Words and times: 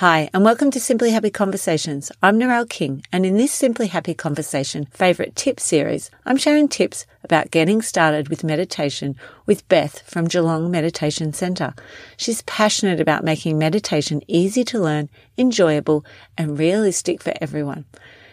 Hi, 0.00 0.28
and 0.34 0.44
welcome 0.44 0.70
to 0.72 0.78
Simply 0.78 1.12
Happy 1.12 1.30
Conversations. 1.30 2.12
I'm 2.22 2.38
Narelle 2.38 2.68
King, 2.68 3.02
and 3.14 3.24
in 3.24 3.38
this 3.38 3.50
Simply 3.50 3.86
Happy 3.86 4.12
Conversation 4.12 4.84
favorite 4.90 5.34
tip 5.34 5.58
series, 5.58 6.10
I'm 6.26 6.36
sharing 6.36 6.68
tips 6.68 7.06
about 7.24 7.50
getting 7.50 7.80
started 7.80 8.28
with 8.28 8.44
meditation 8.44 9.16
with 9.46 9.66
Beth 9.70 10.02
from 10.02 10.26
Geelong 10.26 10.70
Meditation 10.70 11.32
Centre. 11.32 11.72
She's 12.18 12.42
passionate 12.42 13.00
about 13.00 13.24
making 13.24 13.56
meditation 13.56 14.20
easy 14.28 14.64
to 14.64 14.78
learn, 14.78 15.08
enjoyable, 15.38 16.04
and 16.36 16.58
realistic 16.58 17.22
for 17.22 17.32
everyone. 17.40 17.86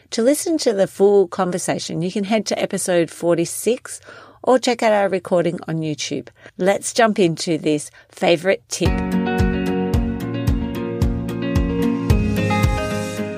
To 0.09 0.21
listen 0.21 0.57
to 0.57 0.73
the 0.73 0.86
full 0.86 1.30
conversation, 1.30 2.02
you 2.02 2.11
can 2.11 2.25
head 2.25 2.45
to 2.48 2.61
episode 2.61 3.09
46 3.09 4.02
or 4.41 4.59
check 4.59 4.84
out 4.84 4.91
our 4.91 5.07
recording 5.07 5.61
on 5.70 5.77
YouTube. 5.77 6.27
Let's 6.57 6.91
jump 6.91 7.20
into 7.20 7.57
this 7.57 7.89
favorite 8.09 8.68
tip. 8.68 9.22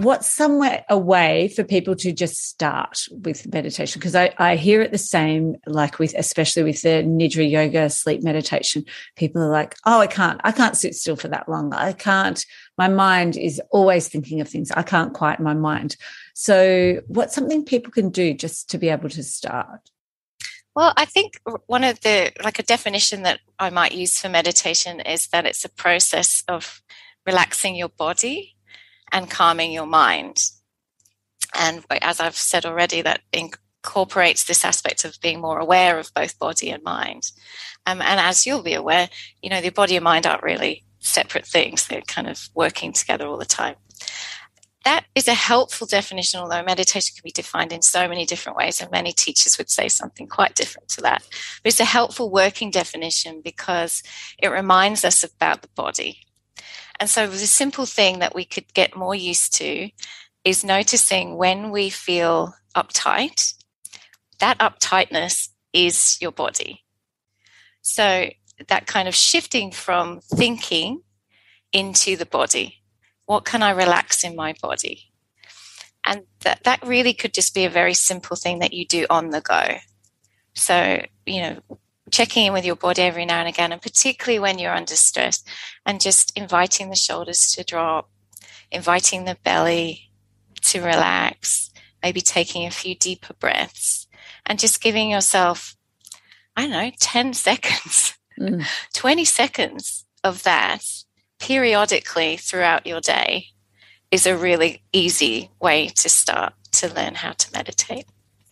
what's 0.00 0.28
somewhere 0.28 0.84
a 0.88 0.96
way 0.96 1.48
for 1.48 1.62
people 1.62 1.94
to 1.94 2.10
just 2.10 2.48
start 2.48 3.06
with 3.10 3.52
meditation? 3.52 3.98
Because 3.98 4.14
I, 4.14 4.34
I 4.38 4.56
hear 4.56 4.80
it 4.80 4.92
the 4.92 4.98
same 4.98 5.56
like 5.66 5.98
with 5.98 6.14
especially 6.16 6.62
with 6.62 6.80
the 6.82 7.04
nidra 7.04 7.48
yoga 7.48 7.90
sleep 7.90 8.22
meditation. 8.22 8.84
People 9.16 9.42
are 9.42 9.50
like 9.50 9.76
oh 9.84 10.00
i 10.00 10.06
can't 10.06 10.40
i 10.44 10.52
can't 10.52 10.76
sit 10.76 10.94
still 10.94 11.16
for 11.16 11.28
that 11.28 11.48
long. 11.48 11.74
I 11.74 11.92
can't 11.92 12.44
my 12.78 12.88
mind 12.88 13.36
is 13.36 13.60
always 13.70 14.08
thinking 14.08 14.40
of 14.40 14.48
things. 14.48 14.70
I 14.70 14.82
can't 14.82 15.12
quiet 15.12 15.38
my 15.38 15.54
mind. 15.54 15.96
So 16.34 17.00
what's 17.08 17.34
something 17.34 17.64
people 17.64 17.92
can 17.92 18.08
do 18.08 18.32
just 18.32 18.70
to 18.70 18.78
be 18.78 18.88
able 18.88 19.10
to 19.10 19.22
start? 19.22 19.90
Well, 20.74 20.94
I 20.96 21.04
think 21.04 21.40
one 21.66 21.84
of 21.84 22.00
the, 22.00 22.32
like 22.42 22.58
a 22.58 22.62
definition 22.62 23.24
that 23.24 23.40
I 23.58 23.70
might 23.70 23.92
use 23.92 24.18
for 24.18 24.28
meditation 24.28 25.00
is 25.00 25.26
that 25.26 25.44
it's 25.44 25.64
a 25.64 25.68
process 25.68 26.44
of 26.48 26.80
relaxing 27.26 27.74
your 27.74 27.88
body 27.88 28.56
and 29.12 29.30
calming 29.30 29.72
your 29.72 29.86
mind. 29.86 30.38
And 31.58 31.84
as 32.02 32.20
I've 32.20 32.36
said 32.36 32.64
already, 32.64 33.02
that 33.02 33.20
incorporates 33.32 34.44
this 34.44 34.64
aspect 34.64 35.04
of 35.04 35.20
being 35.22 35.40
more 35.40 35.58
aware 35.58 35.98
of 35.98 36.12
both 36.14 36.38
body 36.38 36.70
and 36.70 36.82
mind. 36.82 37.30
Um, 37.86 38.00
and 38.00 38.20
as 38.20 38.46
you'll 38.46 38.62
be 38.62 38.74
aware, 38.74 39.08
you 39.42 39.50
know, 39.50 39.60
the 39.60 39.70
body 39.70 39.96
and 39.96 40.04
mind 40.04 40.26
aren't 40.26 40.42
really 40.42 40.84
separate 41.00 41.46
things, 41.46 41.86
they're 41.86 42.02
kind 42.02 42.28
of 42.28 42.48
working 42.54 42.92
together 42.92 43.26
all 43.26 43.38
the 43.38 43.46
time. 43.46 43.76
That 44.84 45.04
is 45.14 45.28
a 45.28 45.34
helpful 45.34 45.86
definition, 45.86 46.40
although 46.40 46.62
meditation 46.62 47.14
can 47.14 47.22
be 47.22 47.32
defined 47.32 47.72
in 47.72 47.82
so 47.82 48.08
many 48.08 48.24
different 48.24 48.56
ways, 48.56 48.80
and 48.80 48.90
many 48.90 49.12
teachers 49.12 49.58
would 49.58 49.68
say 49.68 49.88
something 49.88 50.26
quite 50.26 50.54
different 50.54 50.88
to 50.90 51.02
that. 51.02 51.22
But 51.62 51.68
it's 51.68 51.80
a 51.80 51.84
helpful 51.84 52.30
working 52.30 52.70
definition 52.70 53.42
because 53.42 54.02
it 54.38 54.48
reminds 54.48 55.04
us 55.04 55.22
about 55.22 55.60
the 55.60 55.68
body 55.74 56.20
and 56.98 57.08
so 57.08 57.26
the 57.26 57.38
simple 57.38 57.86
thing 57.86 58.18
that 58.18 58.34
we 58.34 58.44
could 58.44 58.72
get 58.74 58.96
more 58.96 59.14
used 59.14 59.54
to 59.54 59.90
is 60.44 60.64
noticing 60.64 61.36
when 61.36 61.70
we 61.70 61.90
feel 61.90 62.54
uptight, 62.76 63.54
that 64.38 64.58
uptightness 64.58 65.48
is 65.72 66.18
your 66.20 66.32
body. 66.32 66.84
So 67.82 68.30
that 68.68 68.86
kind 68.86 69.08
of 69.08 69.14
shifting 69.14 69.70
from 69.70 70.20
thinking 70.20 71.02
into 71.72 72.16
the 72.16 72.26
body. 72.26 72.82
What 73.26 73.44
can 73.44 73.62
I 73.62 73.70
relax 73.70 74.24
in 74.24 74.36
my 74.36 74.54
body? 74.60 75.12
And 76.04 76.22
that, 76.40 76.64
that 76.64 76.86
really 76.86 77.12
could 77.12 77.34
just 77.34 77.54
be 77.54 77.64
a 77.64 77.70
very 77.70 77.94
simple 77.94 78.36
thing 78.36 78.58
that 78.60 78.72
you 78.72 78.86
do 78.86 79.06
on 79.08 79.30
the 79.30 79.40
go. 79.40 79.76
So, 80.54 81.04
you 81.26 81.42
know, 81.42 81.78
checking 82.10 82.46
in 82.46 82.52
with 82.52 82.64
your 82.64 82.76
body 82.76 83.02
every 83.02 83.24
now 83.24 83.40
and 83.40 83.48
again, 83.48 83.72
and 83.72 83.82
particularly 83.82 84.38
when 84.38 84.58
you're 84.58 84.74
under 84.74 84.96
stress, 84.96 85.42
and 85.86 86.00
just 86.00 86.36
inviting 86.36 86.90
the 86.90 86.96
shoulders 86.96 87.52
to 87.52 87.64
drop, 87.64 88.10
inviting 88.70 89.24
the 89.24 89.36
belly 89.44 90.10
to 90.62 90.80
relax, 90.80 91.70
maybe 92.02 92.20
taking 92.20 92.66
a 92.66 92.70
few 92.70 92.94
deeper 92.94 93.34
breaths, 93.34 94.06
and 94.46 94.58
just 94.58 94.82
giving 94.82 95.10
yourself, 95.10 95.76
I 96.56 96.62
don't 96.62 96.70
know, 96.70 96.90
10 96.98 97.34
seconds, 97.48 98.14
mm. 98.38 98.66
20 98.94 99.24
seconds 99.24 100.04
of 100.22 100.42
that 100.42 100.84
periodically 101.38 102.36
throughout 102.36 102.86
your 102.86 103.00
day 103.00 103.46
is 104.10 104.26
a 104.26 104.36
really 104.36 104.82
easy 104.92 105.50
way 105.60 105.88
to 105.88 106.08
start 106.08 106.52
to 106.72 106.92
learn 106.92 107.14
how 107.14 107.32
to 107.32 107.52
meditate. 107.52 108.06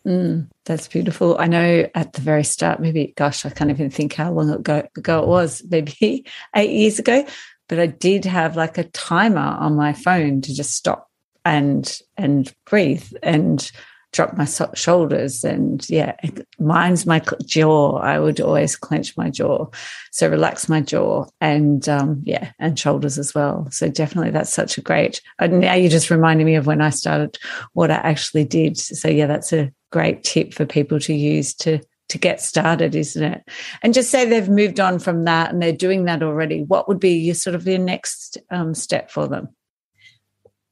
Mm, 0.08 0.48
that's 0.64 0.88
beautiful. 0.88 1.36
I 1.38 1.48
know 1.48 1.86
at 1.94 2.14
the 2.14 2.22
very 2.22 2.42
start, 2.42 2.80
maybe, 2.80 3.12
gosh, 3.14 3.44
I 3.44 3.50
can't 3.50 3.68
even 3.68 3.90
think 3.90 4.14
how 4.14 4.32
long 4.32 4.48
ago, 4.48 4.88
ago 4.96 5.22
it 5.22 5.28
was, 5.28 5.62
maybe 5.70 6.24
eight 6.56 6.70
years 6.70 6.98
ago, 6.98 7.26
but 7.68 7.78
I 7.78 7.86
did 7.86 8.24
have 8.24 8.56
like 8.56 8.78
a 8.78 8.84
timer 8.84 9.38
on 9.38 9.76
my 9.76 9.92
phone 9.92 10.40
to 10.40 10.54
just 10.54 10.70
stop 10.70 11.10
and 11.44 11.98
and 12.16 12.52
breathe 12.64 13.06
and 13.22 13.70
drop 14.12 14.36
my 14.36 14.44
so- 14.44 14.70
shoulders 14.74 15.44
and 15.44 15.88
yeah 15.88 16.16
mine's 16.58 17.04
my 17.06 17.22
jaw. 17.44 17.98
I 17.98 18.18
would 18.18 18.40
always 18.40 18.76
clench 18.76 19.16
my 19.16 19.28
jaw. 19.30 19.66
So 20.10 20.28
relax 20.28 20.68
my 20.68 20.80
jaw 20.80 21.26
and 21.40 21.86
um, 21.88 22.22
yeah 22.24 22.52
and 22.58 22.78
shoulders 22.78 23.18
as 23.18 23.34
well. 23.34 23.68
So 23.70 23.88
definitely 23.88 24.30
that's 24.30 24.52
such 24.52 24.78
a 24.78 24.82
great 24.82 25.20
and 25.38 25.60
now 25.60 25.74
you're 25.74 25.90
just 25.90 26.10
reminding 26.10 26.46
me 26.46 26.54
of 26.56 26.66
when 26.66 26.80
i 26.80 26.90
started 26.90 27.38
what 27.74 27.90
i 27.90 27.96
actually 27.96 28.44
did. 28.44 28.78
So 28.78 29.08
yeah 29.08 29.26
that's 29.26 29.52
a 29.52 29.70
great 29.90 30.22
tip 30.22 30.52
for 30.52 30.66
people 30.66 30.98
to 31.00 31.14
use 31.14 31.54
to 31.54 31.80
to 32.08 32.18
get 32.18 32.40
started 32.40 32.94
isn't 32.94 33.22
it 33.22 33.48
and 33.82 33.92
just 33.92 34.10
say 34.10 34.24
they've 34.24 34.48
moved 34.48 34.80
on 34.80 34.98
from 34.98 35.24
that 35.24 35.52
and 35.52 35.62
they're 35.62 35.72
doing 35.72 36.04
that 36.04 36.22
already 36.22 36.62
what 36.62 36.88
would 36.88 36.98
be 36.98 37.12
your 37.12 37.34
sort 37.34 37.54
of 37.54 37.66
your 37.66 37.78
next 37.78 38.38
um, 38.50 38.74
step 38.74 39.10
for 39.10 39.28
them 39.28 39.48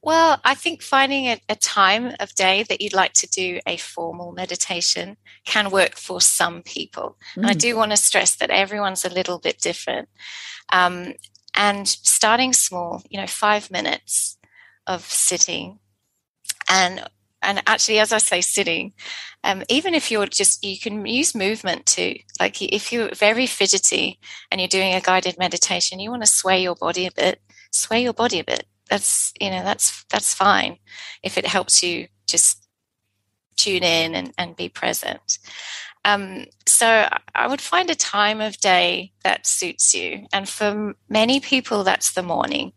well, 0.07 0.39
I 0.45 0.55
think 0.55 0.81
finding 0.81 1.25
a, 1.25 1.41
a, 1.49 1.55
time 1.55 2.13
of 2.21 2.33
day 2.33 2.63
that 2.69 2.79
you'd 2.79 2.93
like 2.93 3.11
to 3.13 3.27
do 3.27 3.59
a 3.67 3.75
formal 3.75 4.31
meditation 4.31 5.17
can 5.43 5.69
work 5.69 5.95
for 5.97 6.21
some 6.21 6.61
people. 6.61 7.17
Mm. 7.33 7.41
And 7.41 7.45
I 7.47 7.53
mm. 7.53 7.59
do 7.59 7.75
want 7.75 7.91
to 7.91 7.97
stress 7.97 8.33
that 8.35 8.49
everyone's 8.49 9.03
a 9.03 9.09
little 9.09 9.37
bit 9.37 9.59
different. 9.59 10.07
Um, 10.71 11.15
and 11.55 11.87
starting 11.87 12.53
small, 12.53 13.01
you 13.09 13.19
know, 13.19 13.27
five 13.27 13.69
minutes 13.69 14.37
of 14.85 15.01
sitting 15.01 15.79
and 16.69 17.09
and 17.41 17.61
actually 17.67 17.99
as 17.99 18.11
i 18.11 18.17
say 18.17 18.41
sitting 18.41 18.93
um, 19.43 19.63
even 19.69 19.93
if 19.93 20.09
you're 20.11 20.25
just 20.25 20.63
you 20.65 20.79
can 20.79 21.05
use 21.05 21.35
movement 21.35 21.85
too 21.85 22.15
like 22.39 22.61
if 22.61 22.91
you're 22.91 23.13
very 23.13 23.45
fidgety 23.45 24.19
and 24.51 24.59
you're 24.59 24.67
doing 24.67 24.93
a 24.93 25.01
guided 25.01 25.37
meditation 25.37 25.99
you 25.99 26.09
want 26.09 26.23
to 26.23 26.29
sway 26.29 26.61
your 26.61 26.75
body 26.75 27.05
a 27.05 27.11
bit 27.11 27.39
sway 27.71 28.03
your 28.03 28.13
body 28.13 28.39
a 28.39 28.43
bit. 28.43 28.65
That's 28.89 29.33
you 29.39 29.49
know 29.49 29.63
that's 29.63 30.05
that's 30.09 30.33
fine 30.33 30.77
if 31.23 31.37
it 31.37 31.45
helps 31.45 31.83
you 31.83 32.07
just 32.25 32.67
tune 33.57 33.83
in 33.83 34.15
and, 34.15 34.33
and 34.37 34.55
be 34.55 34.69
present. 34.69 35.39
Um, 36.05 36.45
so 36.65 37.09
i 37.35 37.47
would 37.47 37.59
find 37.59 37.89
a 37.89 37.95
time 37.95 38.39
of 38.39 38.57
day 38.59 39.11
that 39.23 39.45
suits 39.45 39.93
you. 39.93 40.25
And 40.31 40.47
for 40.47 40.95
many 41.09 41.39
people 41.39 41.83
that's 41.83 42.13
the 42.13 42.23
morning. 42.23 42.73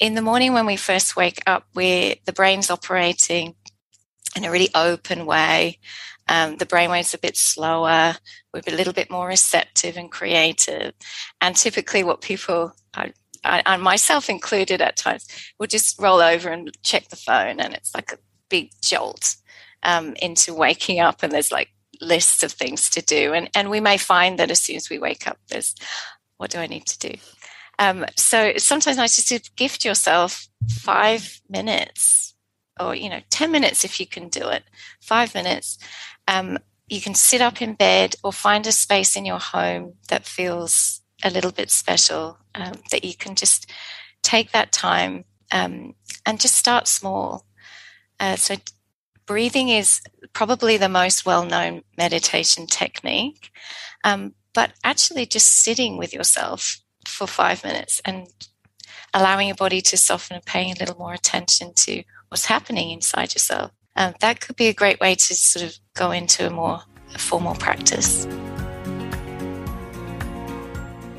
In 0.00 0.14
the 0.14 0.22
morning 0.22 0.52
when 0.52 0.66
we 0.66 0.76
first 0.76 1.16
wake 1.16 1.42
up 1.46 1.66
where 1.72 2.16
the 2.26 2.32
brain's 2.32 2.70
operating 2.70 3.54
in 4.36 4.44
a 4.44 4.50
really 4.50 4.70
open 4.74 5.26
way. 5.26 5.78
Um, 6.28 6.56
the 6.56 6.66
brainwave's 6.66 7.14
a 7.14 7.18
bit 7.18 7.36
slower. 7.36 8.16
We're 8.52 8.62
a 8.66 8.76
little 8.76 8.92
bit 8.92 9.10
more 9.10 9.28
receptive 9.28 9.96
and 9.96 10.10
creative. 10.10 10.94
And 11.40 11.54
typically 11.54 12.02
what 12.02 12.22
people 12.22 12.72
I, 13.44 13.62
and 13.66 13.82
myself 13.82 14.30
included 14.30 14.80
at 14.80 14.96
times, 14.96 15.26
will 15.58 15.66
just 15.66 16.00
roll 16.00 16.20
over 16.20 16.48
and 16.48 16.70
check 16.82 17.08
the 17.08 17.16
phone, 17.16 17.60
and 17.60 17.74
it's 17.74 17.94
like 17.94 18.12
a 18.12 18.18
big 18.48 18.70
jolt 18.82 19.36
um, 19.82 20.14
into 20.20 20.54
waking 20.54 21.00
up, 21.00 21.22
and 21.22 21.32
there's 21.32 21.52
like 21.52 21.68
lists 22.00 22.42
of 22.42 22.52
things 22.52 22.88
to 22.90 23.02
do, 23.02 23.32
and 23.34 23.50
and 23.54 23.70
we 23.70 23.80
may 23.80 23.98
find 23.98 24.38
that 24.38 24.50
as 24.50 24.60
soon 24.60 24.76
as 24.76 24.90
we 24.90 24.98
wake 24.98 25.26
up, 25.26 25.38
there's 25.48 25.74
what 26.38 26.50
do 26.50 26.58
I 26.58 26.66
need 26.66 26.86
to 26.86 27.10
do? 27.10 27.18
Um, 27.78 28.06
so 28.16 28.54
sometimes 28.56 28.98
I 28.98 29.06
just 29.06 29.56
gift 29.56 29.84
yourself 29.84 30.48
five 30.70 31.40
minutes, 31.48 32.33
or 32.78 32.94
you 32.94 33.08
know, 33.08 33.20
ten 33.30 33.50
minutes 33.50 33.84
if 33.84 34.00
you 34.00 34.06
can 34.06 34.28
do 34.28 34.48
it. 34.48 34.64
Five 35.00 35.34
minutes. 35.34 35.78
Um, 36.28 36.58
you 36.88 37.00
can 37.00 37.14
sit 37.14 37.40
up 37.40 37.62
in 37.62 37.74
bed 37.74 38.16
or 38.22 38.32
find 38.32 38.66
a 38.66 38.72
space 38.72 39.16
in 39.16 39.24
your 39.24 39.38
home 39.38 39.94
that 40.08 40.26
feels 40.26 41.00
a 41.22 41.30
little 41.30 41.50
bit 41.50 41.70
special 41.70 42.38
um, 42.54 42.74
that 42.90 43.04
you 43.04 43.14
can 43.16 43.34
just 43.34 43.70
take 44.22 44.52
that 44.52 44.72
time 44.72 45.24
um, 45.50 45.94
and 46.26 46.40
just 46.40 46.56
start 46.56 46.86
small. 46.86 47.46
Uh, 48.20 48.36
so, 48.36 48.56
breathing 49.26 49.70
is 49.70 50.02
probably 50.32 50.76
the 50.76 50.88
most 50.88 51.24
well 51.24 51.44
known 51.44 51.82
meditation 51.96 52.66
technique. 52.66 53.50
Um, 54.04 54.34
but 54.52 54.72
actually, 54.84 55.26
just 55.26 55.48
sitting 55.48 55.96
with 55.96 56.12
yourself 56.12 56.80
for 57.06 57.26
five 57.26 57.64
minutes 57.64 58.00
and 58.04 58.28
allowing 59.12 59.48
your 59.48 59.56
body 59.56 59.80
to 59.80 59.96
soften 59.96 60.36
and 60.36 60.44
paying 60.44 60.72
a 60.72 60.78
little 60.78 60.96
more 60.96 61.14
attention 61.14 61.72
to 61.74 62.02
what's 62.34 62.46
happening 62.46 62.90
inside 62.90 63.32
yourself. 63.32 63.70
Um, 63.94 64.12
that 64.18 64.40
could 64.40 64.56
be 64.56 64.66
a 64.66 64.74
great 64.74 64.98
way 64.98 65.14
to 65.14 65.34
sort 65.36 65.66
of 65.66 65.78
go 65.94 66.10
into 66.10 66.44
a 66.44 66.50
more 66.50 66.82
formal 67.16 67.54
practice. 67.54 68.26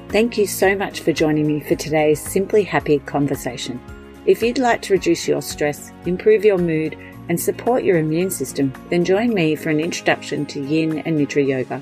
Thank 0.09 0.37
you 0.37 0.45
so 0.45 0.75
much 0.75 0.99
for 0.99 1.13
joining 1.13 1.47
me 1.47 1.61
for 1.61 1.75
today's 1.75 2.21
Simply 2.21 2.63
Happy 2.63 2.99
conversation. 2.99 3.79
If 4.25 4.43
you'd 4.43 4.57
like 4.57 4.81
to 4.81 4.93
reduce 4.93 5.25
your 5.25 5.41
stress, 5.41 5.93
improve 6.05 6.43
your 6.43 6.57
mood, 6.57 6.97
and 7.29 7.39
support 7.39 7.85
your 7.85 7.97
immune 7.97 8.29
system, 8.29 8.73
then 8.89 9.05
join 9.05 9.33
me 9.33 9.55
for 9.55 9.69
an 9.69 9.79
introduction 9.79 10.45
to 10.47 10.59
Yin 10.59 10.99
and 10.99 11.17
Nidra 11.17 11.47
Yoga. 11.47 11.81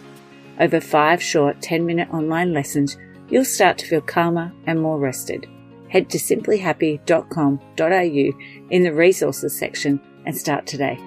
Over 0.60 0.80
five 0.80 1.24
short 1.24 1.60
10 1.60 1.88
minute 1.88 2.14
online 2.14 2.54
lessons, 2.54 2.98
you'll 3.30 3.46
start 3.46 3.80
to 3.80 3.88
feel 3.88 4.02
calmer 4.02 4.54
and 4.68 4.80
more 4.80 5.00
rested. 5.00 5.48
Head 5.94 6.10
to 6.10 6.18
simplyhappy.com.au 6.18 8.68
in 8.72 8.84
the 8.84 8.92
resources 8.92 9.56
section 9.56 10.02
and 10.26 10.36
start 10.36 10.66
today. 10.66 10.98